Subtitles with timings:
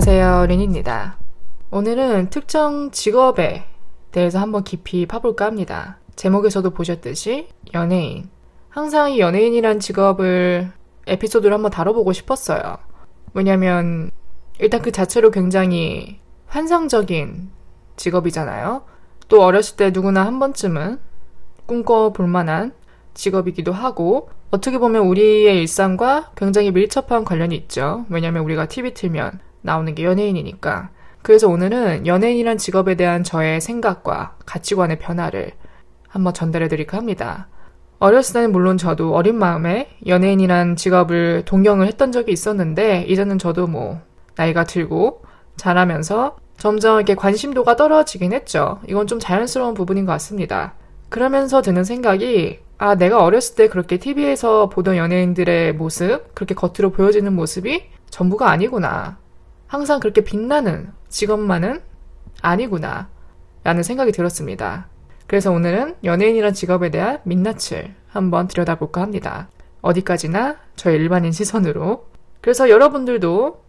[0.00, 0.46] 안녕하세요.
[0.46, 1.18] 린입니다.
[1.72, 3.64] 오늘은 특정 직업에
[4.12, 5.98] 대해서 한번 깊이 파볼까 합니다.
[6.14, 8.30] 제목에서도 보셨듯이 연예인.
[8.68, 10.70] 항상 이 연예인이란 직업을
[11.08, 12.78] 에피소드를 한번 다뤄보고 싶었어요.
[13.34, 14.12] 왜냐면
[14.60, 17.50] 일단 그 자체로 굉장히 환상적인
[17.96, 18.84] 직업이잖아요.
[19.26, 21.00] 또 어렸을 때 누구나 한 번쯤은
[21.66, 22.72] 꿈꿔볼 만한
[23.14, 28.06] 직업이기도 하고 어떻게 보면 우리의 일상과 굉장히 밀접한 관련이 있죠.
[28.10, 30.88] 왜냐면 우리가 TV 틀면 나오는 게 연예인이니까.
[31.22, 35.52] 그래서 오늘은 연예인이란 직업에 대한 저의 생각과 가치관의 변화를
[36.08, 37.48] 한번 전달해 드릴까 합니다.
[37.98, 44.00] 어렸을 때는 물론 저도 어린 마음에 연예인이란 직업을 동경을 했던 적이 있었는데, 이제는 저도 뭐,
[44.36, 45.22] 나이가 들고,
[45.56, 48.80] 자라면서 점점 이렇게 관심도가 떨어지긴 했죠.
[48.88, 50.74] 이건 좀 자연스러운 부분인 것 같습니다.
[51.08, 57.34] 그러면서 드는 생각이, 아, 내가 어렸을 때 그렇게 TV에서 보던 연예인들의 모습, 그렇게 겉으로 보여지는
[57.34, 59.18] 모습이 전부가 아니구나.
[59.68, 61.82] 항상 그렇게 빛나는 직업만은
[62.40, 63.08] 아니구나.
[63.64, 64.88] 라는 생각이 들었습니다.
[65.26, 69.48] 그래서 오늘은 연예인이란 직업에 대한 민낯을 한번 들여다볼까 합니다.
[69.82, 72.06] 어디까지나 저의 일반인 시선으로.
[72.40, 73.62] 그래서 여러분들도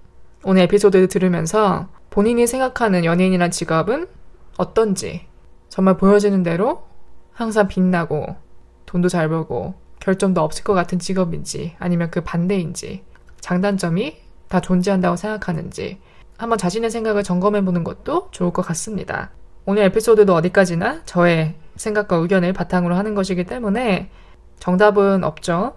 [0.46, 4.08] 오늘 에피소드를 들으면서 본인이 생각하는 연예인이란 직업은
[4.58, 5.28] 어떤지
[5.68, 6.84] 정말 보여지는 대로
[7.34, 8.38] 항상 빛나고
[8.86, 13.04] 돈도 잘 벌고 결점도 없을 것 같은 직업인지 아니면 그 반대인지
[13.42, 16.00] 장단점이 다 존재한다고 생각하는지
[16.38, 19.32] 한번 자신의 생각을 점검해 보는 것도 좋을 것 같습니다.
[19.66, 24.10] 오늘 에피소드도 어디까지나 저의 생각과 의견을 바탕으로 하는 것이기 때문에
[24.60, 25.76] 정답은 없죠.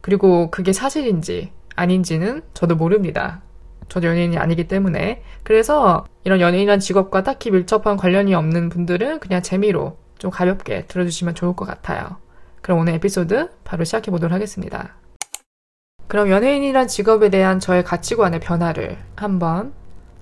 [0.00, 3.42] 그리고 그게 사실인지 아닌지는 저도 모릅니다.
[3.88, 5.22] 저도 연예인이 아니기 때문에.
[5.42, 11.54] 그래서 이런 연예인이란 직업과 딱히 밀접한 관련이 없는 분들은 그냥 재미로 좀 가볍게 들어주시면 좋을
[11.56, 12.16] 것 같아요.
[12.62, 14.96] 그럼 오늘 에피소드 바로 시작해 보도록 하겠습니다.
[16.10, 19.72] 그럼 연예인이란 직업에 대한 저의 가치관의 변화를 한번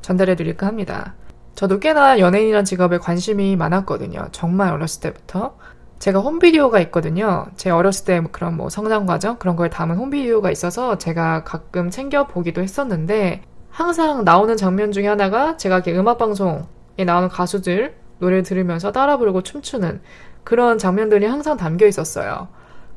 [0.03, 1.15] 전달해 드릴까 합니다.
[1.55, 4.29] 저도 꽤나 연예인이란 직업에 관심이 많았거든요.
[4.31, 5.57] 정말 어렸을 때부터.
[5.99, 7.47] 제가 홈비디오가 있거든요.
[7.57, 12.27] 제 어렸을 때 그런 뭐 성장 과정 그런 걸 담은 홈비디오가 있어서 제가 가끔 챙겨
[12.27, 16.67] 보기도 했었는데 항상 나오는 장면 중에 하나가 제가 이렇게 음악 방송에
[17.07, 20.03] 나오는 가수들 노래를 들으면서 따라 부르고 춤추는
[20.45, 22.49] 그런 장면들이 항상 담겨 있었어요.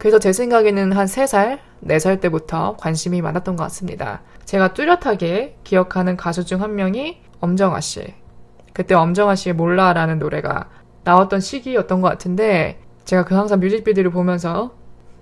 [0.02, 4.24] 그래서 제 생각에는 한 3살, 4살 때부터 관심이 많았던 것 같습니다.
[4.46, 8.16] 제가 뚜렷하게 기억하는 가수 중 한 명이 엄정화 씨.
[8.74, 10.70] 그때 엄정화 씨의 몰라라는 노래가
[11.04, 14.74] 나왔던 시기였던 것 같은데 제가 그 항상 뮤직비디오를 보면서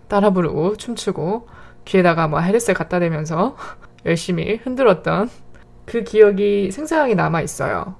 [0.07, 1.49] 따라 부르고 춤추고
[1.83, 3.57] 귀에다가 뭐 헤드셋 갖다 대면서
[4.05, 5.29] 열심히 흔들었던
[5.87, 7.95] 그 기억이 생생하게 남아 있어요.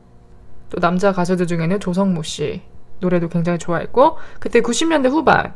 [0.69, 2.61] 또 남자 가수들 중에는 조성모 씨
[3.01, 5.53] 노래도 굉장히 좋아했고 그때 90년대 후반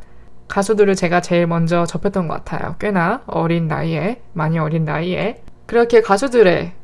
[0.48, 2.76] 가수들을 제가 제일 먼저 접했던 것 같아요.
[2.78, 6.74] 꽤나 어린 나이에 많이 어린 나이에 그렇게 가수들에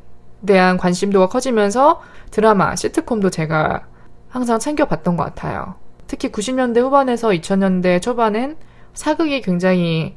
[0.45, 2.01] 대한 관심도가 커지면서
[2.31, 3.85] 드라마, 시트콤도 제가
[4.29, 5.75] 항상 챙겨봤던 것 같아요.
[6.07, 8.57] 특히 90년대 후반에서 2000년대 초반엔
[8.93, 10.15] 사극이 굉장히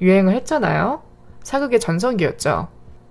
[0.00, 1.02] 유행을 했잖아요.
[1.42, 2.68] 사극의 전성기였죠.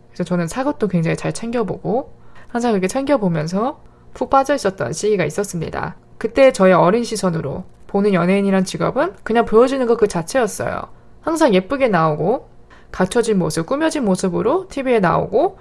[0.10, 2.14] 그래서 저는 사극도 굉장히 잘 챙겨보고
[2.48, 3.82] 항상 그렇게 챙겨보면서
[4.14, 5.98] 푹 빠져 있었던 시기가 있었습니다.
[6.18, 10.82] 그때 저의 어린 시선으로 보는 연예인이란 직업은 그냥 보여지는 것 그 자체였어요.
[11.22, 12.50] 항상 예쁘게 나오고
[12.92, 15.58] 갖춰진 모습, 꾸며진 모습으로 TV에 나오고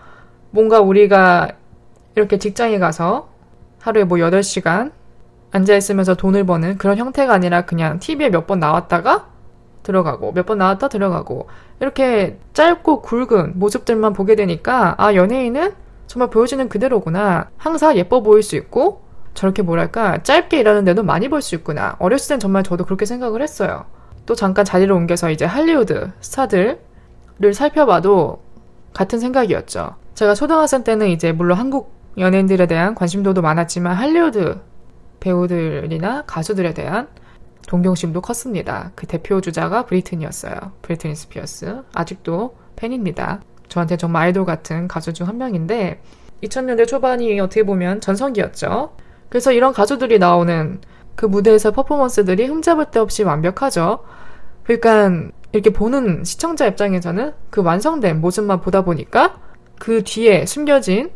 [0.50, 1.52] 뭔가 우리가
[2.16, 3.28] 이렇게 직장에 가서
[3.80, 4.90] 하루에 뭐 8시간
[5.52, 9.28] 앉아있으면서 돈을 버는 그런 형태가 아니라 그냥 TV에 몇 번 나왔다가
[9.84, 11.46] 들어가고 몇 번 나왔다 들어가고
[11.78, 15.72] 이렇게 짧고 굵은 모습들만 보게 되니까 아 연예인은
[16.08, 19.02] 정말 보여지는 그대로구나 항상 예뻐 보일 수 있고
[19.34, 23.84] 저렇게 뭐랄까 짧게 일하는데도 많이 벌 수 있구나 어렸을 땐 정말 저도 그렇게 생각을 했어요
[24.26, 26.78] 또 잠깐 자리를 옮겨서 이제 할리우드 스타들을
[27.52, 28.42] 살펴봐도
[28.94, 34.60] 같은 생각이었죠 제가 초등학생 때는 이제 물론 한국 연예인들에 대한 관심도도 많았지만 할리우드
[35.20, 37.08] 배우들이나 가수들에 대한
[37.66, 38.92] 동경심도 컸습니다.
[38.94, 40.54] 그 대표 주자가 브리튼이었어요.
[40.82, 41.82] 브리트니 스피어스.
[41.94, 43.40] 아직도 팬입니다.
[43.68, 46.00] 저한테 정말 아이돌 같은 가수 중 한 명인데
[46.42, 48.93] 2000년대 초반이 어떻게 보면 전성기였죠.
[49.34, 50.80] 그래서 이런 가수들이 나오는
[51.16, 54.04] 그 무대에서 퍼포먼스들이 흠잡을 데 없이 완벽하죠.
[54.62, 59.40] 그러니까 이렇게 보는 시청자 입장에서는 그 완성된 모습만 보다 보니까
[59.80, 61.10] 그 뒤에 숨겨진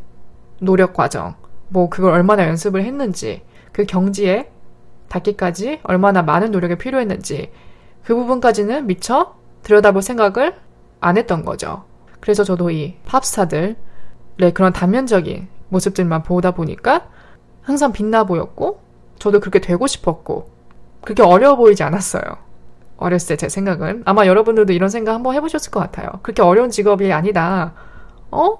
[0.61, 1.37] 노력 과정,
[1.69, 4.51] 뭐 그걸 얼마나 연습을 했는지, 그 경지에
[5.09, 7.53] 닿기까지 얼마나 많은 노력이 필요했는지
[8.03, 10.57] 그 부분까지는 미처 들여다볼 생각을
[10.99, 11.85] 안 했던 거죠.
[12.19, 13.77] 그래서 저도 이 팝스타들의
[14.55, 17.11] 그런 단면적인 모습들만 보다 보니까
[17.69, 18.81] 항상 빛나 보였고
[19.19, 20.49] 저도 그렇게 되고 싶었고
[21.03, 22.23] 그렇게 어려워 보이지 않았어요.
[22.97, 26.09] 어렸을 때 제 생각은 아마 여러분들도 이런 생각 한번 해보셨을 것 같아요.
[26.23, 27.75] 그렇게 어려운 직업이 아니다.
[28.31, 28.57] 어?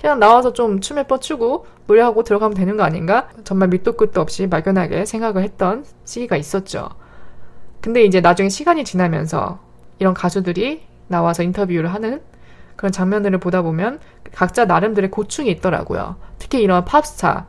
[0.00, 3.28] 그냥 나와서 좀 춤 몇 번 추고 노래하고 들어가면 되는 거 아닌가?
[3.44, 6.88] 정말 밑도 끝도 없이 막연하게 생각을 했던 시기가 있었죠.
[7.80, 9.60] 근데 이제 나중에 시간이 지나면서
[10.00, 12.20] 이런 가수들이 나와서 인터뷰를 하는
[12.74, 14.00] 그런 장면들을 보다 보면
[14.32, 16.16] 각자 나름대로의 고충이 있더라고요.
[16.40, 17.46] 특히 이런 팝스타,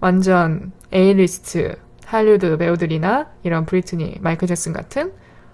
[0.00, 5.12] 완전 A-list, 할리우드 배우들이나 이런 브리트니, 마이클 잭슨 같은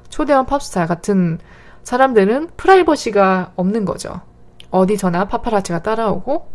[0.08, 1.38] 초대형 팝스타 같은
[1.82, 4.20] 사람들은 프라이버시가 없는 거죠.
[4.70, 6.48] 어디서나 파파라치가 따라오고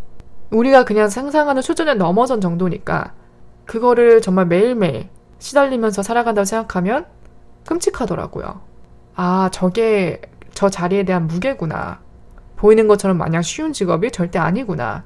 [0.51, 3.13] 우리가 그냥 상상하는 수준을 넘어선 정도니까
[3.65, 7.05] 그거를 정말 매일매일 시달리면서 살아간다고 생각하면
[7.65, 8.61] 끔찍하더라고요.
[9.15, 10.21] 아, 저게
[10.53, 11.99] 저 자리에 대한 무게구나.
[12.55, 15.03] 보이는 것처럼 마냥 쉬운 직업이 절대 아니구나.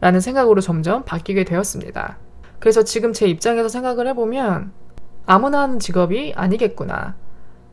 [0.00, 2.18] 라는 생각으로 점점 바뀌게 되었습니다.
[2.58, 4.72] 그래서 지금 제 입장에서 생각을 해보면
[5.26, 7.16] 아무나 하는 직업이 아니겠구나.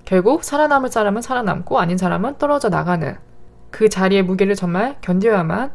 [0.05, 3.15] 결국 살아남을 사람은 살아남고 아닌 사람은 떨어져 나가는
[3.71, 5.71] 그 자리의 무게를 정말 견뎌야만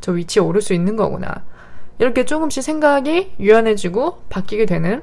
[0.00, 1.44] 저 위치에 오를 수 있는 거구나.
[1.98, 5.02] 이렇게 조금씩 생각이 유연해지고 바뀌게 되는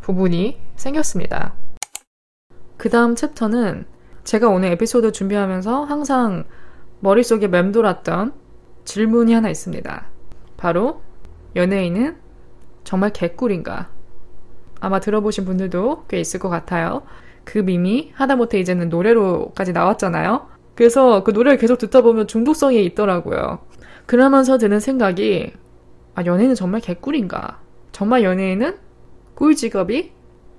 [0.00, 1.54] 부분이 생겼습니다.
[2.76, 3.86] 그 다음 챕터는
[4.24, 6.44] 제가 오늘 에피소드 준비하면서 항상
[7.00, 8.32] 머릿속에 맴돌았던
[8.84, 10.15] 질문이 하나 있습니다.
[10.56, 11.02] 바로
[11.54, 12.16] 연예인은
[12.84, 13.88] 정말 개꿀인가?
[14.80, 17.02] 아마 들어보신 분들도 꽤 있을 것 같아요.
[17.44, 20.48] 그 밈이 하다못해 이제는 노래로까지 나왔잖아요.
[20.74, 23.60] 그래서 그 노래를 계속 듣다 보면 중독성이 있더라고요.
[24.04, 25.52] 그러면서 드는 생각이
[26.14, 27.60] 아 연예인은 정말 개꿀인가?
[27.92, 28.76] 정말 연예인은
[29.34, 30.12] 꿀 직업이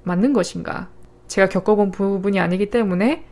[0.03, 0.89] 맞는 것인가?
[1.27, 3.25] 제가 겪어본 부분이 아니기 때문에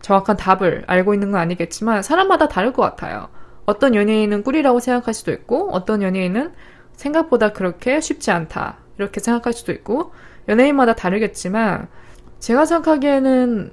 [0.00, 3.28] 정확한 답을 알고 있는 건 아니겠지만 사람마다 다를 것 같아요.
[3.66, 6.52] 어떤 연예인은 꿀이라고 생각할 수도 있고 어떤 연예인은
[6.92, 10.12] 생각보다 그렇게 쉽지 않다 이렇게 생각할 수도 있고
[10.48, 11.88] 연예인마다 다르겠지만
[12.38, 13.70] 제가 생각하기에는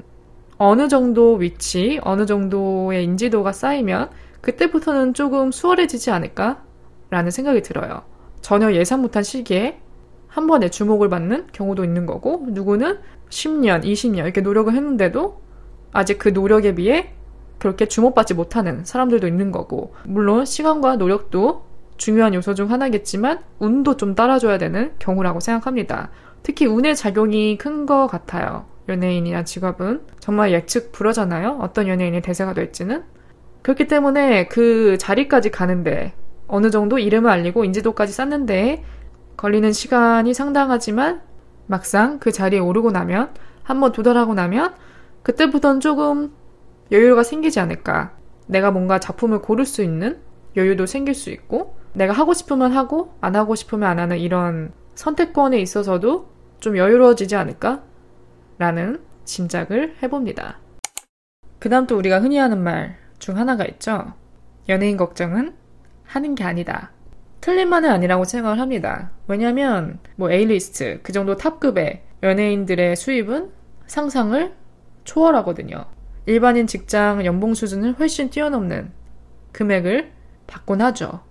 [0.57, 4.09] 어느 정도 위치, 어느 정도의 인지도가 쌓이면
[4.41, 8.03] 그때부터는 조금 수월해지지 않을까라는 생각이 들어요.
[8.41, 9.79] 전혀 예상 못한 시기에
[10.27, 12.99] 한 번에 주목을 받는 경우도 있는 거고, 누구는
[13.29, 15.41] 10년, 20년 이렇게 노력을 했는데도
[15.91, 17.13] 아직 그 노력에 비해
[17.59, 21.65] 그렇게 주목받지 못하는 사람들도 있는 거고, 물론 시간과 노력도
[21.97, 26.09] 중요한 요소 중 하나겠지만, 운도 좀 따라줘야 되는 경우라고 생각합니다.
[26.41, 28.65] 특히 운의 작용이 큰 것 같아요.
[28.87, 30.01] 연예인이나 직업은.
[30.19, 31.59] 정말 예측 불허잖아요.
[31.61, 33.03] 어떤 연예인이 대세가 될지는.
[33.61, 36.13] 그렇기 때문에 그 자리까지 가는데
[36.47, 38.83] 어느 정도 이름을 알리고 인지도까지 쌓는데
[39.37, 41.21] 걸리는 시간이 상당하지만
[41.67, 43.29] 막상 그 자리에 오르고 나면
[43.63, 44.73] 한번 도달하고 나면
[45.23, 46.31] 그때부터는 조금
[46.91, 48.17] 여유가 생기지 않을까.
[48.47, 50.19] 내가 뭔가 작품을 고를 수 있는
[50.55, 55.59] 여유도 생길 수 있고 내가 하고 싶으면 하고 안 하고 싶으면 안 하는 이런 선택권에
[55.59, 57.83] 있어서도 좀 여유로워지지 않을까?
[58.57, 60.59] 라는 짐작을 해봅니다.
[61.59, 64.13] 그 다음 또 우리가 흔히 하는 말 중 하나가 있죠.
[64.69, 65.53] 연예인 걱정은
[66.05, 66.91] 하는 게 아니다.
[67.41, 69.11] 틀린 말은 아니라고 생각을 합니다.
[69.27, 73.51] 왜냐면 뭐 A리스트 그 정도 탑급의 연예인들의 수입은
[73.85, 74.53] 상상을
[75.03, 75.85] 초월하거든요.
[76.25, 78.91] 일반인 직장 연봉 수준을 훨씬 뛰어넘는
[79.51, 80.11] 금액을
[80.47, 81.21] 받곤 하죠.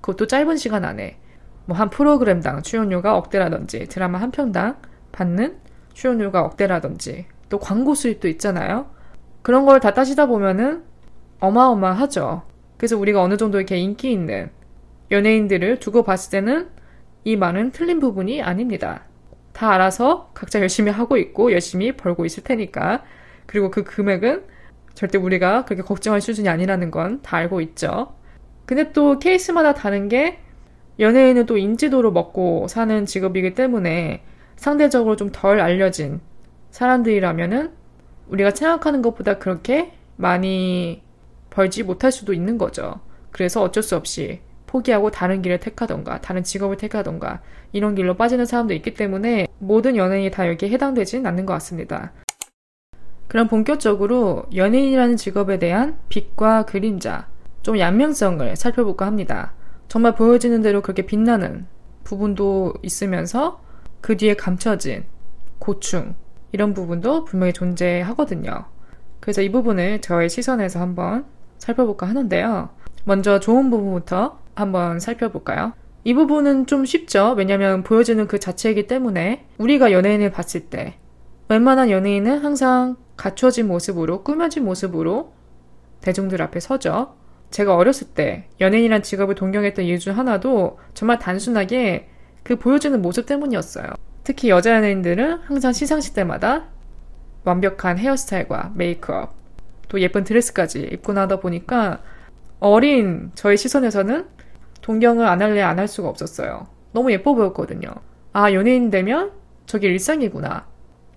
[0.00, 1.18] 그것도 짧은 시간 안에
[1.66, 4.76] 뭐 한 프로그램당 출연료가 억대라든지 드라마 한 편당
[5.12, 5.58] 받는
[5.94, 8.90] 출연료가 억대라든지 또 광고 수입도 있잖아요.
[9.42, 10.84] 그런 걸 다 따지다 보면은
[11.40, 12.42] 어마어마하죠.
[12.76, 14.50] 그래서 우리가 어느 정도 이렇게 인기 있는
[15.10, 16.68] 연예인들을 두고 봤을 때는
[17.24, 19.02] 이 말은 틀린 부분이 아닙니다.
[19.52, 23.02] 다 알아서 각자 열심히 하고 있고 열심히 벌고 있을 테니까.
[23.50, 24.44] 그리고 그 금액은
[24.94, 28.14] 절대 우리가 그렇게 걱정할 수준이 아니라는 건 다 알고 있죠.
[28.64, 30.38] 근데 또 케이스마다 다른 게
[31.00, 34.22] 연예인은 또 인지도로 먹고 사는 직업이기 때문에
[34.54, 36.20] 상대적으로 좀 덜 알려진
[36.70, 37.72] 사람들이라면은
[38.28, 41.02] 우리가 생각하는 것보다 그렇게 많이
[41.50, 43.00] 벌지 못할 수도 있는 거죠.
[43.32, 47.42] 그래서 어쩔 수 없이 포기하고 다른 길을 택하던가, 다른 직업을 택하던가,
[47.72, 52.12] 이런 길로 빠지는 사람도 있기 때문에 모든 연예인이 다 여기에 해당되진 않는 것 같습니다.
[53.30, 57.28] 그럼 본격적으로 연예인이라는 직업에 대한 빛과 그림자,
[57.62, 59.52] 좀 양면성을 살펴볼까 합니다.
[59.86, 61.66] 정말 보여지는 대로 그렇게 빛나는
[62.02, 63.60] 부분도 있으면서
[64.00, 65.04] 그 뒤에 감춰진
[65.60, 66.16] 고충,
[66.50, 68.64] 이런 부분도 분명히 존재하거든요.
[69.20, 71.24] 그래서 이 부분을 저의 시선에서 한번
[71.58, 72.70] 살펴볼까 하는데요.
[73.04, 75.74] 먼저 좋은 부분부터 한번 살펴볼까요?
[76.02, 77.34] 이 부분은 좀 쉽죠.
[77.38, 80.96] 왜냐면 보여지는 그 자체이기 때문에 우리가 연예인을 봤을 때
[81.48, 85.34] 웬만한 연예인은 항상 갖춰진 모습으로 꾸며진 모습으로
[86.00, 87.16] 대중들 앞에 서죠.
[87.50, 92.08] 제가 어렸을 때 연예인이란 직업을 동경했던 이유 중 하나도 정말 단순하게
[92.42, 93.88] 그 보여주는 모습 때문이었어요.
[94.24, 96.68] 특히 여자 연예인들은 항상 시상식 때마다
[97.44, 99.34] 완벽한 헤어스타일과 메이크업,
[99.88, 102.00] 또 예쁜 드레스까지 입고 나다 보니까
[102.58, 104.28] 어린 저의 시선에서는
[104.80, 106.68] 동경을 안 할래 안 할 수가 없었어요.
[106.92, 107.90] 너무 예뻐 보였거든요.
[108.32, 109.32] 아, 연예인 되면
[109.66, 110.66] 저게 일상이구나.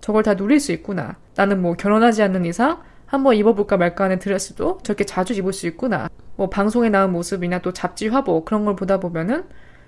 [0.04, 1.16] 저걸 다 누릴 수 있구나.
[1.34, 6.10] 나는 뭐 결혼하지 않는 이상 한번 입어볼까 말까 하는 드레스도 저렇게 자주 입을 수 있구나.
[6.36, 9.44] 뭐 방송에 나온 모습이나 또 잡지 화보 그런 걸 보다 보면은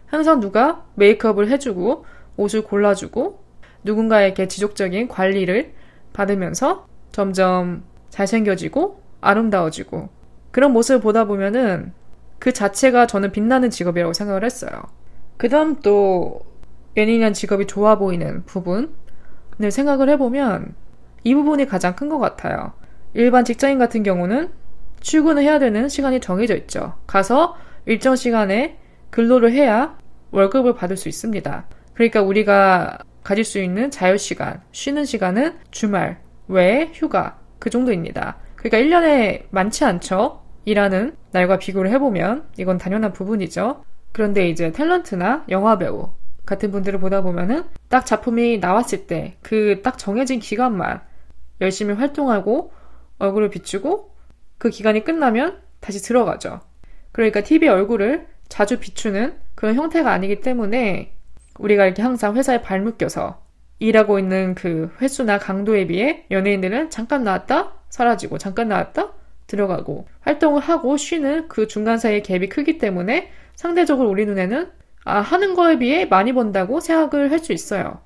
[0.07, 2.07] 항상 누가 메이크업을 해주고
[2.39, 3.41] 옷을 골라주고
[3.85, 5.75] 누군가에게 지속적인 관리를
[6.15, 10.09] 받으면서 점점 잘생겨지고 아름다워지고
[10.51, 11.93] 그런 모습을 보다 보면은
[12.39, 14.71] 그 자체가 저는 빛나는 직업이라고 생각을 했어요.
[15.37, 16.41] 그 다음 또
[16.97, 18.95] 연인이란 직업이 좋아 보이는 부분
[19.63, 20.75] 을 생각을 해보면
[21.25, 22.73] 이 부분이 가장 큰 것 같아요.
[23.15, 24.51] 일반 직장인 같은 경우는
[25.01, 26.95] 출근을 해야 되는 시간이 정해져 있죠.
[27.07, 28.79] 가서 일정 시간에
[29.11, 29.97] 근로를 해야
[30.33, 31.67] 월급을 받을 수 있습니다.
[31.95, 38.37] 그러니까 우리가 가질 수 있는 자유 시간, 쉬는 시간은 주말, 외, 휴가, 그 정도입니다.
[38.57, 40.43] 그러니까 1년에 많지 않죠?
[40.65, 43.85] 일하는 날과 비교를 해보면 이건 당연한 부분이죠.
[44.13, 46.11] 그런데 이제 탤런트나 영화배우
[46.47, 51.01] 같은 분들을 보다 보면은 딱 작품이 나왔을 때 그 딱 정해진 기간만
[51.61, 52.73] 열심히 활동하고
[53.19, 54.15] 얼굴을 비추고
[54.59, 56.61] 그 기간이 끝나면 다시 들어가죠.
[57.13, 61.15] 그러니까 TV 얼굴을 자주 비추는 그런 형태가 아니기 때문에
[61.59, 63.43] 우리가 이렇게 항상 회사에 발묶 껴서
[63.79, 69.13] 일하고 있는 그 횟수나 강도에 비해 연예인들은 잠깐 나왔다 사라지고 잠깐 나왔다
[69.47, 74.71] 들어가고 활동을 하고 쉬는 그 중간 사이의 갭이 크기 때문에 상대적으로 우리 눈에는
[75.07, 78.01] 아, 하는 거에 비해 많이 번다고 생각을 할 수 있어요.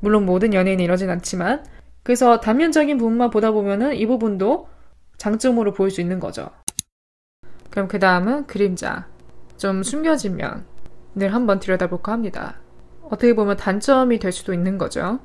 [0.00, 1.64] 물론 모든 연예인이 이러진 않지만
[2.02, 4.68] 그래서 단면적인 부분만 보다 보면은 이 부분도
[5.16, 6.50] 장점으로 보일 수 있는 거죠.
[7.70, 9.06] 그럼 그 다음은 그림자.
[9.58, 12.56] 좀 숨겨진 면을 한번 들여다볼까 합니다.
[13.02, 15.20] 어떻게 보면 단점이 될 수도 있는 거죠.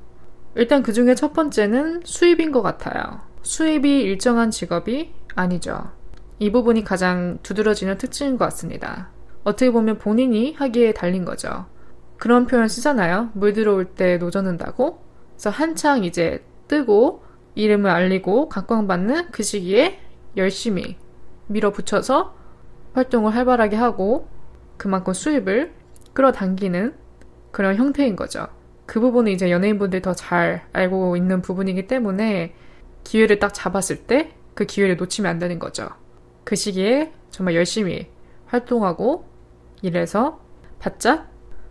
[0.53, 3.21] 일단 그 중에 첫 번째는 수입인 것 같아요.
[3.41, 5.91] 수입이 일정한 직업이 아니죠.
[6.37, 9.09] 이 부분이 가장 두드러지는 특징인 것 같습니다.
[9.45, 11.67] 어떻게 보면 본인이 하기에 달린 거죠.
[12.17, 13.29] 그런 표현 쓰잖아요.
[13.33, 14.99] 물 들어올 때 노젓는다고.
[15.33, 17.23] 그래서 한창 이제 뜨고
[17.55, 19.99] 이름을 알리고 각광받는 그 시기에
[20.35, 20.97] 열심히
[21.47, 22.35] 밀어붙여서
[22.93, 24.27] 활동을 활발하게 하고
[24.75, 25.73] 그만큼 수입을
[26.13, 26.93] 끌어당기는
[27.51, 28.47] 그런 형태인 거죠.
[28.85, 32.53] 그 부분은 이제 연예인분들이 더 잘 알고 있는 부분이기 때문에
[33.05, 35.89] 기회를 딱 잡았을 때 그 기회를 놓치면 안 되는 거죠.
[36.43, 38.07] 그 시기에 정말 열심히
[38.47, 39.25] 활동하고
[39.85, 40.39] 일해서
[40.79, 41.29] 바짝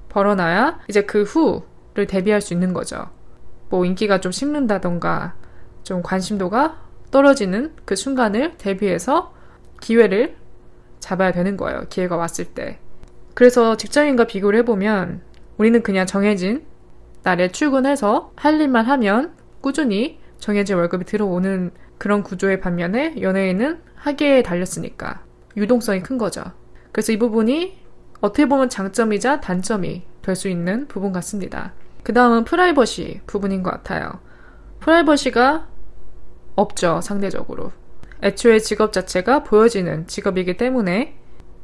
[0.08, 3.10] 벌어놔야 이제 그 후를 대비할 수 있는 거죠.
[3.68, 5.34] 뭐 인기가 좀 식는다던가
[5.82, 6.78] 좀 관심도가
[7.10, 9.34] 떨어지는 그 순간을 대비해서
[9.80, 10.36] 기회를
[11.00, 11.84] 잡아야 되는 거예요.
[11.88, 12.78] 기회가 왔을 때.
[13.34, 15.20] 그래서 직장인과 비교를 해보면
[15.58, 16.64] 우리는 그냥 정해진
[17.22, 25.24] 날에 출근해서 할 일만 하면 꾸준히 정해진 월급이 들어오는 그런 구조인 반면에 연예인은 하기에 달렸으니까
[25.56, 26.42] 유동성이 큰 거죠.
[26.92, 27.83] 그래서 이 부분이
[28.20, 31.72] 어떻게 보면 장점이자 단점이 될 수 있는 부분 같습니다.
[32.02, 34.20] 그 다음은 프라이버시 부분인 것 같아요.
[34.80, 35.66] 프라이버시가
[36.56, 37.72] 없죠, 상대적으로.
[38.22, 41.16] 애초에 직업 자체가 보여지는 직업이기 때문에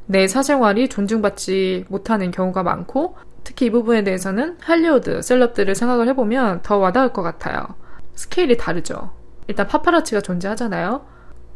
[0.05, 6.77] 내 사생활이 존중받지 못하는 경우가 많고 특히 이 부분에 대해서는 할리우드 셀럽들을 생각을 해보면 더
[6.77, 7.65] 와닿을 것 같아요.
[8.13, 9.11] 스케일이 다르죠.
[9.47, 11.05] 일단 파파라치가 존재하잖아요.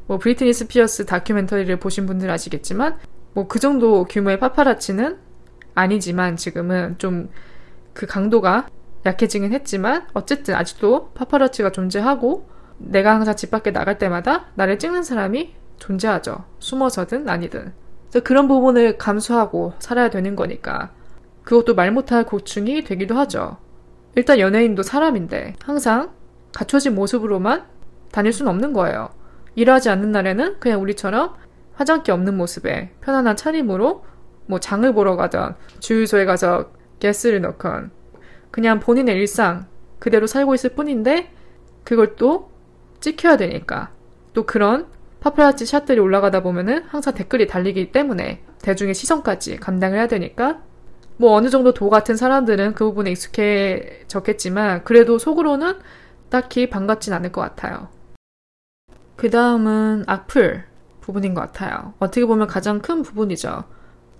[0.07, 2.97] 뭐 브리트니 스피어스 다큐멘터리를 보신 분들 아시겠지만
[3.35, 5.19] 뭐 그 정도 규모의 파파라치는
[5.75, 7.29] 아니지만 지금은 좀
[7.95, 8.67] 그 강도가
[9.05, 15.55] 약해지긴 했지만 어쨌든 아직도 파파라치가 존재하고 내가 항상 집 밖에 나갈 때마다 나를 찍는 사람이
[15.77, 16.43] 존재하죠.
[16.59, 17.73] 숨어서든 아니든.
[18.09, 20.91] 그래서 그런 부분을 감수하고 살아야 되는 거니까
[21.43, 23.57] 그것도 말 못할 고충이 되기도 하죠.
[24.15, 26.11] 일단 연예인도 사람인데 항상
[26.53, 27.63] 갖춰진 모습으로만
[28.11, 29.09] 다닐 수는 없는 거예요.
[29.55, 31.35] 일하지 않는 날에는 그냥 우리처럼
[31.75, 34.03] 화장기 없는 모습에 편안한 차림으로
[34.47, 37.91] 뭐 장을 보러 가던 주유소에 가서 가스를 넣건
[38.51, 39.67] 그냥 본인의 일상
[39.99, 41.31] 그대로 살고 있을 뿐인데
[41.83, 42.51] 그걸 또
[42.99, 43.91] 찍혀야 되니까
[44.33, 44.87] 또 그런
[45.19, 50.61] 파파라치 샷들이 올라가다 보면은 항상 댓글이 달리기 때문에 대중의 시선까지 감당을 해야 되니까
[51.17, 55.79] 뭐 어느 정도 도 같은 사람들은 그 부분에 익숙해졌겠지만 그래도 속으로는
[56.29, 57.87] 딱히 반갑진 않을 것 같아요.
[59.15, 60.65] 그 다음은 악플
[61.05, 61.93] 부분인 것 같아요.
[61.99, 63.63] 어떻게 보면 가장 큰 부분이죠.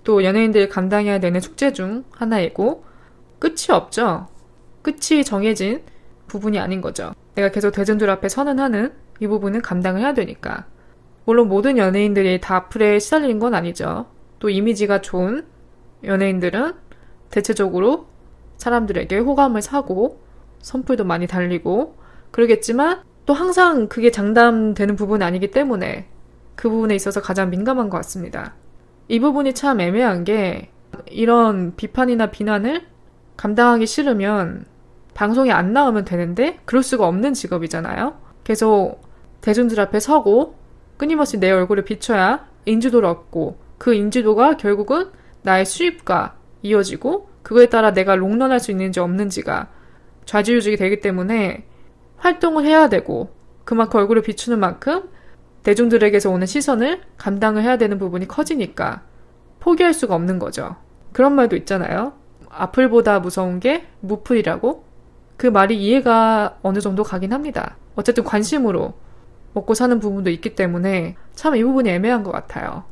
[0.04, 2.84] 또 연예인들이 감당해야 되는 숙제 중 하나이고
[3.40, 4.28] 끝이 없죠.
[4.82, 5.82] 끝이 정해진
[6.28, 7.12] 부분이 아닌 거죠.
[7.34, 10.66] 내가 계속 대중들 앞에 선언 하는 이 부분은 감당을 해야 되니까.
[11.24, 14.06] 물론 모든 연예인들이 다 악플에 시달리는 건 아니죠.
[14.38, 15.44] 또 이미지가 좋은
[16.04, 16.72] 연예인들은
[17.30, 18.06] 대체적으로
[18.58, 20.20] 사람들에게 호감을 사고
[20.60, 21.96] 선풀도 많이 달리고
[22.30, 26.06] 그러겠지만 또 항상 그게 장담되는 부분이 아니기 때문에
[26.56, 28.54] 그 부분에 있어서 가장 민감한 것 같습니다.
[29.08, 30.70] 이 부분이 참 애매한 게
[31.06, 32.86] 이런 비판이나 비난을
[33.36, 34.64] 감당하기 싫으면
[35.14, 38.18] 방송에 안 나오면 되는데 그럴 수가 없는 직업이잖아요.
[38.44, 39.00] 계속
[39.40, 40.56] 대중들 앞에 서고
[40.96, 45.10] 끊임없이 내 얼굴을 비춰야 인지도를 얻고 그 인지도가 결국은
[45.42, 49.68] 나의 수입과 이어지고 그거에 따라 내가 롱런할 수 있는지 없는지가
[50.24, 51.64] 좌지우지가 되기 때문에
[52.16, 53.30] 활동을 해야 되고
[53.64, 55.08] 그만큼 얼굴을 비추는 만큼
[55.66, 59.02] 대중들에게서 오는 시선을 감당을 해야 되는 부분이 커지니까
[59.58, 60.76] 포기할 수가 없는 거죠.
[61.12, 62.12] 그런 말도 있잖아요.
[62.48, 64.84] 앞을보다 무서운 게 무풀이라고?
[65.36, 67.76] 그 말이 이해가 어느 정도 가긴 합니다.
[67.96, 68.94] 어쨌든 관심으로
[69.54, 72.84] 먹고 사는 부분도 있기 때문에 참 이 부분이 애매한 것 같아요.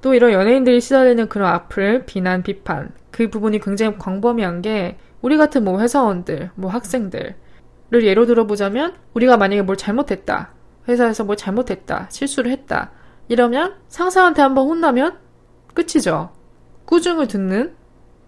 [0.00, 5.64] 또 이런 연예인들이 시달리는 그런 악플, 비난, 비판 그 부분이 굉장히 광범위한 게 우리 같은
[5.64, 7.34] 뭐 회사원들, 뭐 학생들을
[7.92, 10.59] 예로 들어보자면 우리가 만약에 뭘 잘못했다.
[10.90, 12.08] 회사에서 뭘 잘못했다.
[12.10, 12.90] 실수를 했다.
[13.28, 15.18] 이러면 상사한테 한번 혼나면
[15.74, 16.30] 끝이죠.
[16.86, 17.74] 꾸중을 듣는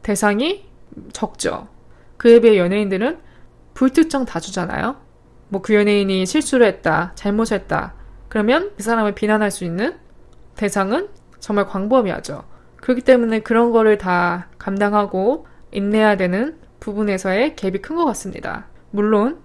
[0.02, 0.64] 대상이
[1.12, 1.68] 적죠.
[2.16, 3.18] 그에 비해 연예인들은
[3.74, 4.96] 불특정 다주잖아요.
[5.48, 7.94] 뭐 그 연예인이 실수를 했다, 잘못했다.
[8.28, 9.96] 그러면 그 사람을 비난할 수 있는
[10.56, 11.08] 대상은
[11.40, 12.44] 정말 광범위하죠.
[12.76, 18.66] 그렇기 때문에 그런 거를 다 감당하고 인내해야 되는 부분에서의 갭이 큰 것 같습니다.
[18.90, 19.38] 물론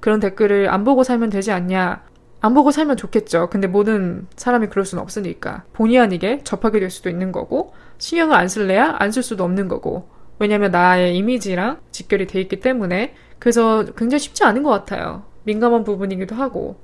[0.00, 2.02] 그런 댓글을 안 보고 살면 되지 않냐.
[2.44, 3.48] 안 보고 살면 좋겠죠.
[3.48, 5.64] 근데 모든 사람이 그럴 수는 없으니까.
[5.72, 10.10] 본의 아니게 접하게 될 수도 있는 거고, 신경을 안 쓸래야 안 쓸 수도 없는 거고.
[10.38, 13.14] 왜냐면 나의 이미지랑 직결이 돼 있기 때문에.
[13.38, 15.22] 그래서 굉장히 쉽지 않은 것 같아요.
[15.44, 16.76] 민감한 부분이기도 하고.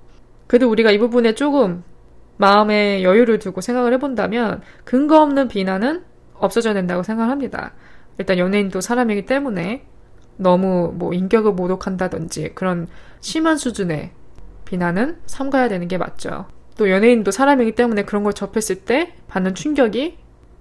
[0.47, 1.85] 그래도 우리가 이 부분에 조금
[2.39, 6.05] 마음의 여유를 두고 생각을 해본다면 근거 없는 비난은
[6.37, 7.75] 없어져야 된다고 생각합니다.
[8.17, 9.85] 일단 연예인도 사람이기 때문에
[10.39, 12.87] 너무 뭐 인격을 모독한다든지 그런
[13.21, 14.13] 심한 수준의
[14.71, 16.47] 비난은 삼가야 되는 게 맞죠.
[16.79, 20.17] 또 연예인도 사람이기 때문에 그런 걸 접했을 때 받는 충격이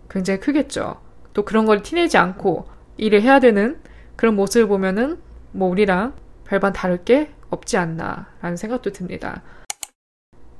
[0.09, 0.99] 굉장히 크겠죠.
[1.33, 2.65] 또 그런 걸 티내지 않고
[2.97, 3.79] 일을 해야 되는
[4.15, 5.19] 그런 모습을 보면은
[5.51, 9.43] 뭐 우리랑 별반 다를 게 없지 않나라는 생각도 듭니다.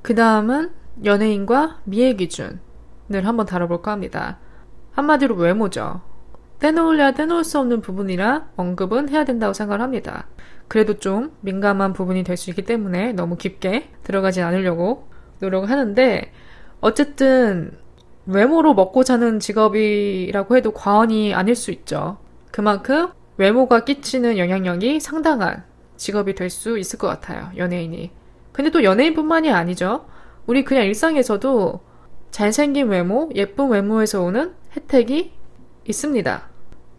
[0.00, 0.70] 그 다음은
[1.04, 2.60] 연예인과 미의 기준을
[3.24, 4.38] 한번 다뤄볼까 합니다.
[4.92, 6.02] 한마디로 외모죠.
[6.60, 10.28] 떼놓으려야 떼놓을 수 없는 부분이라 언급은 해야 된다고 생각을 합니다.
[10.70, 15.08] 그래도 좀 민감한 부분이 될 수 있기 때문에 너무 깊게 들어가지 않으려고
[15.40, 16.32] 노력을 하는데
[16.80, 17.72] 어쨌든
[18.26, 22.18] 외모로 먹고 사는 직업이라고 해도 과언이 아닐 수 있죠.
[22.52, 25.64] 그만큼 외모가 끼치는 영향력이 상당한
[25.96, 27.50] 직업이 될 수 있을 것 같아요.
[27.56, 28.12] 연예인이.
[28.52, 30.06] 근데 또 연예인뿐만이 아니죠.
[30.46, 31.80] 우리 그냥 일상에서도
[32.30, 35.32] 잘생긴 외모, 예쁜 외모에서 오는 혜택이
[35.88, 36.48] 있습니다.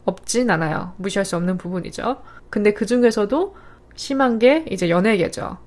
[0.04, 0.94] 없진 않아요.
[0.98, 2.18] 무시할 수 없는 부분이죠.
[2.52, 3.56] 근데 그 중에서도
[3.96, 5.58] 심한 게 이제 연예계죠.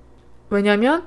[0.51, 1.07] 왜냐면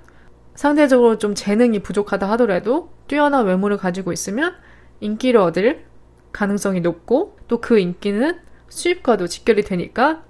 [0.56, 4.54] 상대적으로 좀 재능이 부족하다 하더라도 뛰어난 외모를 가지고 있으면
[5.00, 5.86] 인기를 얻을
[6.34, 10.24] 가능성이 높고 또 그 인기는 수입과도 직결이 되니까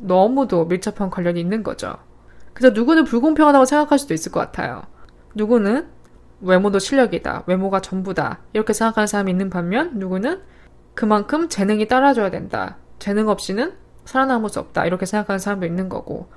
[0.00, 1.94] 너무도 밀접한 관련이 있는 거죠.
[2.52, 4.82] 그래서 누구는 불공평하다고 생각할 수도 있을 것 같아요.
[5.34, 5.86] 누구는
[6.40, 7.44] 외모도 실력이다.
[7.46, 8.40] 외모가 전부다.
[8.52, 10.40] 이렇게 생각하는 사람이 있는 반면 누구는
[10.94, 12.78] 그만큼 재능이 따라줘야 된다.
[12.98, 13.72] 재능 없이는
[14.04, 14.86] 살아남을 수 없다.
[14.86, 16.28] 이렇게 생각하는 사람도 있는 거고.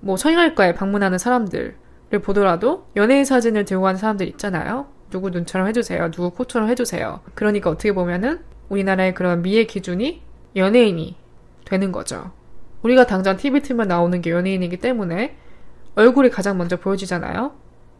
[0.00, 1.76] 뭐 성형외과에 방문하는 사람들을
[2.22, 4.86] 보더라도 연예인 사진을 들고 가는 사람들 있잖아요.
[5.10, 6.10] 누구 눈처럼 해주세요.
[6.10, 7.20] 누구 코처럼 해주세요.
[7.34, 10.22] 그러니까 어떻게 보면은 우리나라의 그런 미의 기준이
[10.56, 11.16] 연예인이
[11.64, 12.32] 되는 거죠.
[12.82, 15.36] 우리가 당장 TV 틀면 나오는 게 연예인이기 때문에
[15.94, 17.52] 얼굴이 가장 먼저 보여지잖아요.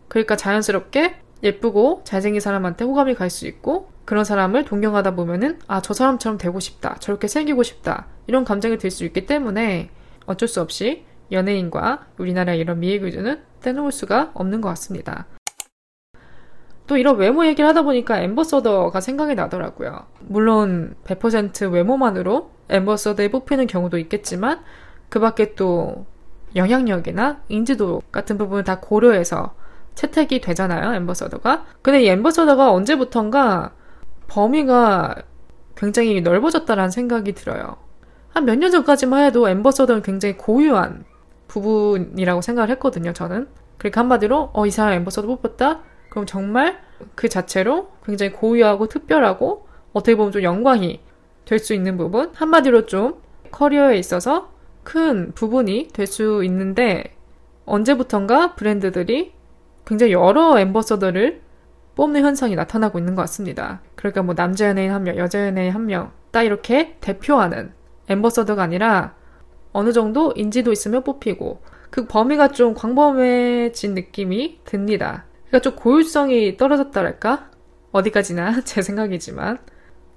[0.08, 5.94] 그러니까 자연스럽게 예쁘고 잘생긴 사람한테 호감이 갈 수 있고 그런 사람을 동경하다 보면은 아 저
[5.94, 9.90] 사람처럼 되고 싶다 저렇게 생기고 싶다 이런 감정이 들 수 있기 때문에
[10.26, 15.26] 어쩔 수 없이 연예인과 우리나라의 이런 미의 기준은 떼놓을 수가 없는 것 같습니다.
[16.86, 20.06] 또 이런 외모 얘기를 하다 보니까 엠버서더가 생각이 나더라고요.
[20.20, 24.60] 물론 100% 외모만으로 엠버서더에 뽑히는 경우도 있겠지만
[25.08, 26.06] 그 밖에 또
[26.54, 29.54] 영향력이나 인지도 같은 부분을 다 고려해서
[29.94, 31.64] 채택이 되잖아요, 엠버서더가.
[31.82, 33.72] 근데 이 엠버서더가 언제부턴가
[34.32, 35.14] 범위가
[35.76, 37.76] 굉장히 넓어졌다라는 생각이 들어요.
[38.30, 41.04] 한 몇 년 전까지만 해도 엠버서더는 굉장히 고유한
[41.48, 43.46] 부분이라고 생각을 했거든요, 저는.
[43.76, 45.80] 그러니까 한마디로, 어, 이 사람 엠버서더 뽑혔다?
[46.08, 46.78] 그럼 정말
[47.14, 51.00] 그 자체로 굉장히 고유하고 특별하고 어떻게 보면 좀 영광이
[51.44, 52.30] 될 수 있는 부분?
[52.34, 53.16] 한마디로 좀
[53.50, 54.50] 커리어에 있어서
[54.82, 57.16] 큰 부분이 될 수 있는데
[57.66, 59.32] 언제부턴가 브랜드들이
[59.86, 61.42] 굉장히 여러 엠버서더를
[61.94, 63.80] 뽑는 현상이 나타나고 있는 것 같습니다.
[63.94, 67.72] 그러니까 뭐 남자 연예인 한 명, 여자 연예인 한 명, 딱 이렇게 대표하는
[68.08, 69.14] 엠버서더가 아니라
[69.72, 75.24] 어느 정도 인지도 있으면 뽑히고 그 범위가 좀 광범해진 느낌이 듭니다.
[75.48, 77.50] 그러니까 좀 고유성이 떨어졌다랄까?
[77.92, 79.58] 어디까지나 제 생각이지만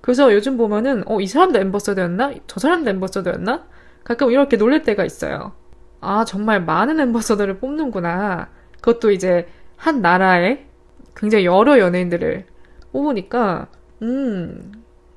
[0.02, 2.34] 그래서 요즘 보면은 어, 이 사람도 엠버서더였나?
[2.48, 3.66] 저 사람도 엠버서더였나?
[4.04, 5.54] 가끔 이렇게 놀랄 때가 있어요.
[6.00, 8.50] 아, 정말 많은 엠버서더를 뽑는구나.
[8.80, 10.68] 그것도 이제 한 나라에
[11.16, 12.46] 굉장히 여러 연예인들을
[12.92, 13.68] 뽑으니까,
[14.02, 14.72] 음,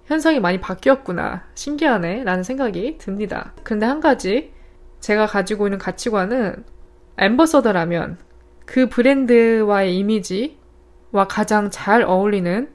[0.06, 1.44] 현상이 많이 바뀌었구나.
[1.54, 2.24] 신기하네.
[2.24, 3.52] 라는 생각이 듭니다.
[3.62, 4.52] 근데 한 가지,
[5.00, 6.64] 제가 가지고 있는 가치관은
[7.18, 8.18] 엠버서더라면
[8.64, 12.68] 그 브랜드와의 이미지와 가장 잘 어울리는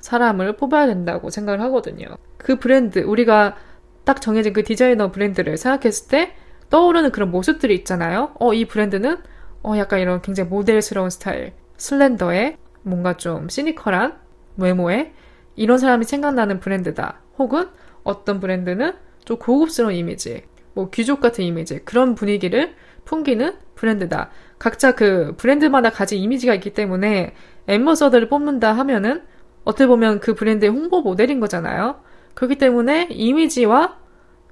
[0.00, 2.06] 사람을 뽑아야 된다고 생각을 하거든요.
[2.36, 3.56] 그 브랜드, 우리가
[4.04, 6.34] 딱 정해진 그 디자이너 브랜드를 생각했을 때
[6.70, 8.32] 떠오르는 그런 모습들이 있잖아요.
[8.38, 9.18] 어, 이 브랜드는
[9.62, 14.18] 어, 약간 이런 굉장히 모델스러운 스타일, 슬렌더에 뭔가 좀 시니컬한
[14.56, 15.12] 외모에
[15.56, 17.20] 이런 사람이 생각나는 브랜드다.
[17.38, 17.68] 혹은
[18.04, 18.92] 어떤 브랜드는
[19.24, 24.30] 좀 고급스러운 이미지, 뭐 귀족 같은 이미지, 그런 분위기를 풍기는 브랜드다.
[24.58, 27.34] 각자 그 브랜드마다 가진 이미지가 있기 때문에
[27.66, 29.22] 엠버서더를 뽑는다 하면은
[29.64, 32.00] 어떻게 보면 그 브랜드의 홍보 모델인 거잖아요.
[32.34, 33.98] 그렇기 때문에 이미지와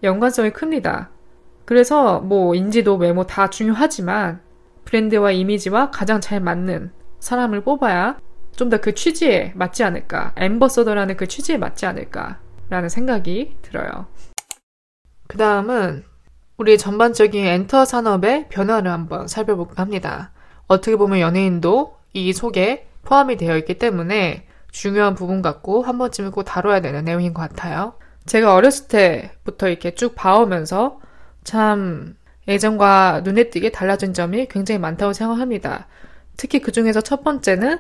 [0.02, 1.10] 연관성이 큽니다.
[1.64, 4.40] 그래서 뭐 인지도 외모 다 중요하지만
[4.84, 8.18] 브랜드와 이미지와 가장 잘 맞는 사람을 뽑아야
[8.56, 10.32] 좀 더 그 취지에 맞지 않을까.
[10.36, 14.06] 엠버서더라는 그 취지에 맞지 않을까라는 생각이 들어요.
[15.28, 16.04] 그 다음은
[16.56, 20.30] 우리 전반적인 엔터 산업의 변화를 한번 살펴볼까 합니다.
[20.68, 26.44] 어떻게 보면 연예인도 이 속에 포함이 되어 있기 때문에 중요한 부분 같고 한 번쯤은 꼭
[26.44, 27.94] 다뤄야 되는 내용인 것 같아요.
[28.24, 30.98] 제가 어렸을 때부터 이렇게 쭉 봐오면서
[31.44, 32.16] 참
[32.48, 35.86] 예전과 눈에 띄게 달라진 점이 굉장히 많다고 생각합니다.
[36.36, 37.78] 특히 그 중에서 첫 번째는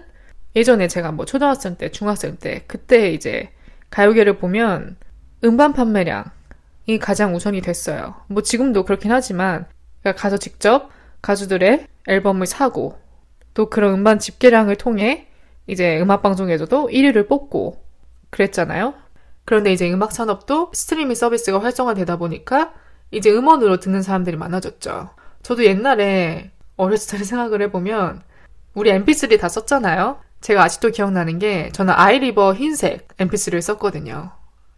[0.54, 3.50] 예전에 제가 뭐 초등학생 때, 중학생 때, 그때 이제
[3.90, 4.96] 가요계를 보면
[5.44, 8.14] 음반 판매량이 가장 우선이 됐어요.
[8.28, 9.66] 뭐 지금도 그렇긴 하지만
[10.00, 10.90] 그러니까 가서 직접
[11.22, 12.98] 가수들의 앨범을 사고
[13.52, 15.28] 또 그런 음반 집계량을 통해
[15.66, 17.82] 이제 음악 방송에서도 1위를 뽑고
[18.30, 18.94] 그랬잖아요.
[19.44, 22.72] 그런데 이제 음악 산업도 스트리밍 서비스가 활성화되다 보니까
[23.10, 25.10] 이제 음원으로 듣는 사람들이 많아졌죠.
[25.42, 28.22] 저도 옛날에 어렸을 때 생각을 해보면
[28.76, 30.18] 우리 mp3 다 썼잖아요.
[30.42, 34.32] 제가 아직도 기억나는 게 저는 아이리버 흰색 mp3를 썼거든요.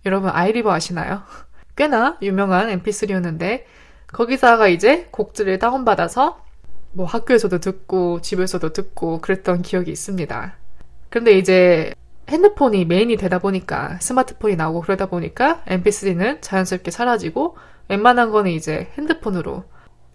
[0.06, 1.22] 여러분 아이리버 아시나요?
[1.74, 3.64] 꽤나 유명한 mp3였는데
[4.06, 6.44] 거기다가 이제 곡들을 다운받아서
[6.92, 10.56] 뭐 학교에서도 듣고 집에서도 듣고 그랬던 기억이 있습니다.
[11.10, 11.92] 근데 이제
[12.28, 17.56] 핸드폰이 메인이 되다 보니까 스마트폰이 나오고 그러다 보니까 mp3는 자연스럽게 사라지고
[17.88, 19.64] 웬만한 거는 이제 핸드폰으로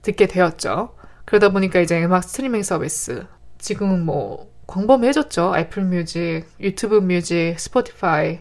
[0.04, 0.96] 듣게 되었죠.
[1.26, 3.26] 그러다 보니까 이제 음악 스트리밍 서비스
[3.64, 5.54] 지금은 뭐 광범위해졌죠.
[5.58, 8.40] 애플 뮤직, 유튜브 뮤직, 스포티파이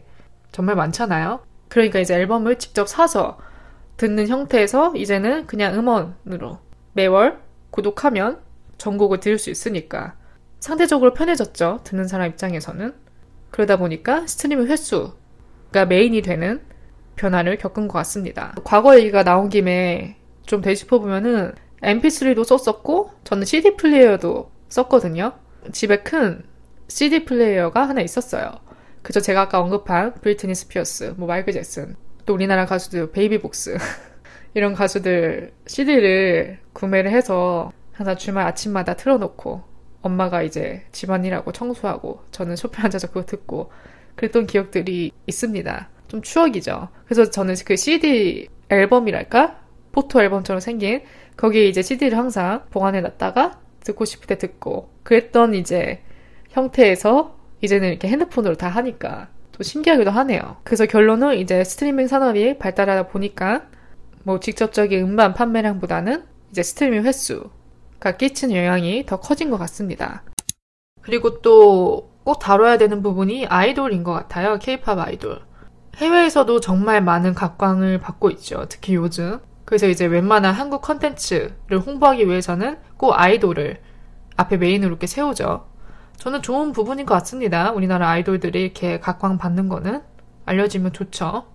[0.51, 1.41] 정말 많잖아요.
[1.69, 3.39] 그러니까 이제 앨범을 직접 사서
[3.97, 6.59] 듣는 형태에서 이제는 그냥 음원으로
[6.93, 7.39] 매월
[7.71, 8.41] 구독하면
[8.79, 10.17] 전곡을 들을 수 있으니까
[10.59, 11.81] 상대적으로 편해졌죠.
[11.85, 12.93] 듣는 사람 입장에서는.
[13.51, 16.61] 그러다 보니까 스트리밍 횟수가 메인이 되는
[17.15, 18.55] 변화를 겪은 것 같습니다.
[18.65, 25.33] 과거 얘기가 나온 김에 좀 되짚어보면은 mp3도 썼었고 저는 CD 플레이어도 썼거든요.
[25.73, 26.43] 집에 큰
[26.89, 28.53] CD 플레이어가 하나 있었어요.
[29.03, 33.77] 그저 제가 아까 언급한 브리트니 스피어스, 뭐 마이클 잭슨, 또 우리나라 가수들 베이비복스
[34.55, 39.63] 이런 가수들 CD를 구매를 해서 항상 주말 아침마다 틀어놓고
[40.03, 43.71] 엄마가 이제 집안일하고 청소하고 저는 소파에 앉아서 그거 듣고
[44.17, 45.89] 그랬던 기억들이 있습니다.
[46.09, 46.89] 좀 추억이죠.
[47.05, 49.61] 그래서 저는 그 CD 앨범이랄까?
[49.93, 51.03] 포토 앨범처럼 생긴
[51.37, 56.03] 거기에 이제 CD를 항상 보관해 놨다가 듣고 싶을 때 듣고 그랬던 이제
[56.51, 60.57] 형태에서 이제는 이렇게 핸드폰으로 다 하니까 또 신기하기도 하네요.
[60.65, 63.67] 그래서 결론은 이제 스트리밍 산업이 발달하다 보니까
[64.25, 70.23] 뭐 직접적인 음반 판매량보다는 이제 스트리밍 횟수가 끼치는 영향이 더 커진 것 같습니다.
[71.03, 74.59] 그리고 또 꼭 다뤄야 되는 부분이 아이돌인 것 같아요.
[74.59, 75.41] 케이팝 아이돌.
[75.97, 78.67] 해외에서도 정말 많은 각광을 받고 있죠.
[78.69, 79.41] 특히 요즘.
[79.73, 83.81] 그래서 이제 웬만한 한국 컨텐츠를 홍보하기 위해서는 꼭 아이돌을
[84.37, 85.67] 앞에 메인으로 이렇게 세우죠.
[86.19, 87.73] 저는 좋은 부분인 것 같습니다.
[87.73, 90.03] 우리나라 아이돌들이 이렇게 각광받는 거는
[90.45, 91.47] 알려지면 좋죠.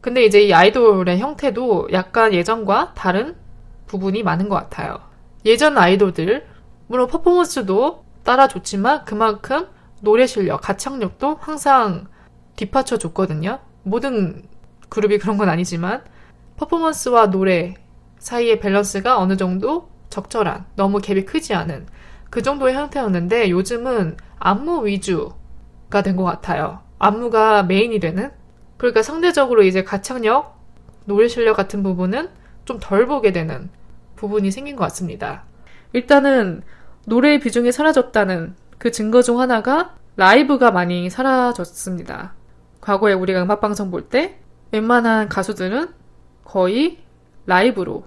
[0.00, 3.36] 근데 이제 이 아이돌의 형태도 약간 예전과 다른
[3.86, 4.98] 부분이 많은 것 같아요.
[5.44, 6.48] 예전 아이돌들,
[6.88, 9.68] 물론 퍼포먼스도 따라줬지만 그만큼
[10.00, 12.08] 노래 실력, 가창력도 항상
[12.56, 13.60] 뒷받쳐 줬거든요.
[13.84, 14.42] 모든
[14.88, 16.02] 그룹이 그런 건 아니지만
[16.60, 17.74] 퍼포먼스와 노래
[18.18, 21.86] 사이의 밸런스가 어느 정도 적절한, 너무 갭이 크지 않은
[22.28, 26.80] 그 정도의 형태였는데 요즘은 안무 위주가 된 것 같아요.
[26.98, 28.30] 안무가 메인이 되는
[28.76, 30.58] 그러니까 상대적으로 이제 가창력,
[31.06, 32.28] 노래 실력 같은 부분은
[32.66, 33.70] 좀 덜 보게 되는
[34.16, 35.44] 부분이 생긴 것 같습니다.
[35.94, 36.62] 일단은
[37.06, 42.34] 노래의 비중이 사라졌다는 그 증거 중 하나가 라이브가 많이 사라졌습니다.
[42.82, 44.38] 과거에 우리가 음악방송 볼 때
[44.72, 45.88] 웬만한 가수들은
[46.50, 46.98] 거의
[47.46, 48.02] 라이브로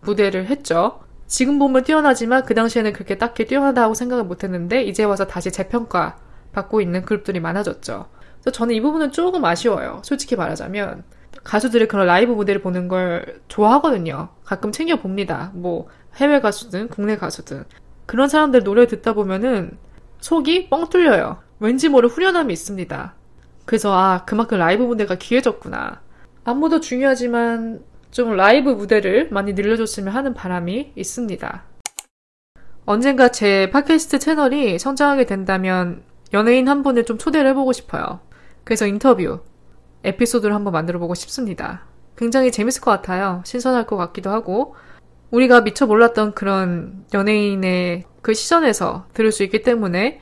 [0.00, 1.00] 무대를 했죠.
[1.28, 6.16] 지금 보면 뛰어나지만 그 당시에는 그렇게 딱히 뛰어나다고 생각을 못 했는데 이제 와서 다시 재평가
[6.52, 8.06] 받고 있는 그룹들이 많아졌죠.
[8.40, 10.02] 그래서 저는 이 부분은 조금 아쉬워요.
[10.04, 11.04] 솔직히 말하자면.
[11.44, 14.30] 가수들이 그런 라이브 무대를 보는 걸 좋아하거든요.
[14.44, 15.52] 가끔 챙겨 봅니다.
[15.54, 17.64] 뭐, 해외 가수든 국내 가수든.
[18.06, 19.78] 그런 사람들 노래 듣다 보면은
[20.20, 21.38] 속이 뻥 뚫려요.
[21.60, 23.14] 왠지 모를 후련함이 있습니다.
[23.64, 26.03] 그래서 아, 그만큼 라이브 무대가 귀해졌구나.
[26.44, 31.64] 안무도 중요하지만 좀 라이브 무대를 많이 늘려줬으면 하는 바람이 있습니다.
[32.84, 36.02] 언젠가 제 팟캐스트 채널이 성장하게 된다면
[36.34, 38.20] 연예인 한 분을 좀 초대를 해보고 싶어요.
[38.62, 39.40] 그래서 인터뷰,
[40.04, 41.86] 에피소드를 한번 만들어 보고 싶습니다.
[42.16, 43.42] 굉장히 재밌을 것 같아요.
[43.46, 44.76] 신선할 것 같기도 하고,
[45.30, 50.20] 우리가 미처 몰랐던 그런 연예인의 그 시선에서 들을 수 있기 때문에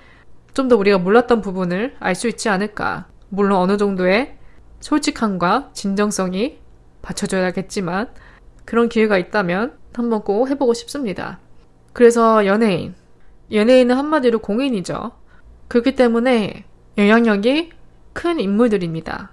[0.54, 3.06] 좀 더 우리가 몰랐던 부분을 알 수 있지 않을까.
[3.28, 4.36] 물론 어느 정도의
[4.82, 6.58] 솔직함과 진정성이
[7.00, 8.08] 받쳐줘야겠지만
[8.64, 11.38] 그런 기회가 있다면 한번 꼭 해보고 싶습니다.
[11.92, 12.94] 그래서 연예인.
[13.50, 15.12] 연예인은 한마디로 공인이죠.
[15.68, 16.64] 그렇기 때문에
[16.98, 17.70] 영향력이
[18.12, 19.30] 큰 인물들입니다.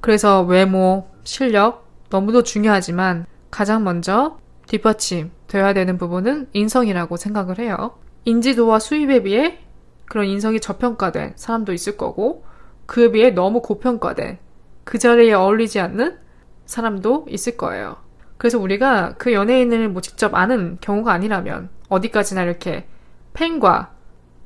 [0.00, 7.98] 그래서 외모, 실력 너무도 중요하지만 가장 먼저 뒷받침 되어야 되는 부분은 인성이라고 생각을 해요.
[8.24, 9.58] 인지도와 수입에 비해
[10.06, 12.44] 그런 인성이 저평가된 사람도 있을 거고
[12.86, 14.38] 그에 비해 너무 고평가된
[14.84, 16.18] 그 자리에 어울리지 않는
[16.66, 17.96] 사람도 있을 거예요.
[18.38, 22.86] 그래서 우리가 그 연예인을 뭐 직접 아는 경우가 아니라면 어디까지나 이렇게
[23.34, 23.94] 팬과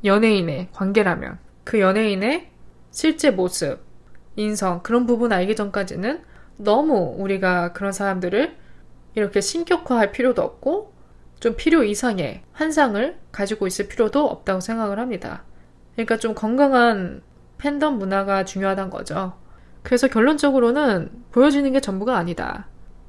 [0.04, 2.50] 연예인의 관계라면 그 연예인의
[2.90, 3.80] 실제 모습,
[4.36, 6.22] 인성 그런 부분 알기 전까지는
[6.58, 8.56] 너무 우리가 그런 사람들을
[9.14, 10.92] 이렇게 신격화할 필요도 없고
[11.40, 15.44] 좀 필요 이상의 환상을 가지고 있을 필요도 없다고 생각을 합니다.
[15.94, 17.22] 그러니까 좀 건강한
[17.58, 19.34] 팬덤 문화가 중요하다는 거죠.
[19.86, 22.66] 그래서 결론적으로는 보여지는 게 전부가 아니다.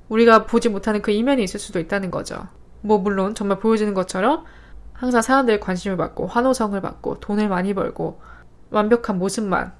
[0.09, 2.49] 우리가 보지 못하는 그 이면이 있을 수도 있다는 거죠.
[2.81, 4.45] 뭐 물론 정말 보여지는 것처럼
[4.93, 8.21] 항상 사람들의 관심을 받고 환호성을 받고 돈을 많이 벌고
[8.69, 9.73] 완벽한 모습만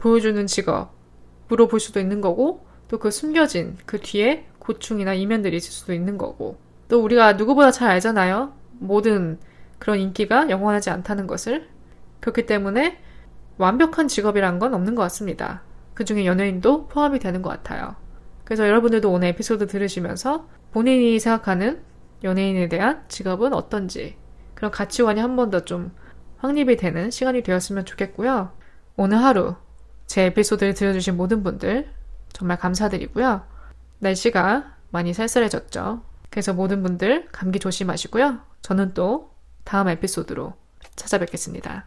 [0.00, 5.94] 보여주는 직업으로 볼 수도 있는 거고 또 그 숨겨진 그 뒤에 고충이나 이면들이 있을 수도
[5.94, 6.58] 있는 거고
[6.88, 8.52] 또 우리가 누구보다 잘 알잖아요.
[8.80, 9.38] 모든
[9.78, 11.68] 그런 인기가 영원하지 않다는 것을
[12.18, 12.98] 그렇기 때문에
[13.56, 15.62] 완벽한 직업이란 건 없는 것 같습니다.
[16.00, 17.94] 그 중에 연예인도 포함이 되는 것 같아요.
[18.46, 21.82] 그래서 여러분들도 오늘 에피소드 들으시면서 본인이 생각하는
[22.24, 24.16] 연예인에 대한 직업은 어떤지
[24.54, 25.94] 그런 가치관이 한 번 더 좀
[26.38, 28.50] 확립이 되는 시간이 되었으면 좋겠고요.
[28.96, 29.56] 오늘 하루
[30.06, 31.90] 제 에피소드를 들어주신 모든 분들
[32.32, 33.42] 정말 감사드리고요.
[33.98, 36.00] 날씨가 많이 쌀쌀해졌죠.
[36.30, 38.38] 그래서 모든 분들 감기 조심하시고요.
[38.62, 39.34] 저는 또
[39.64, 40.54] 다음 에피소드로
[40.96, 41.84] 찾아뵙겠습니다.